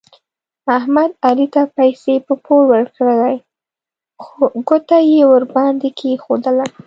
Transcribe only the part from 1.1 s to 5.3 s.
علي ته پیسې په پور ورکړلې خو ګوته یې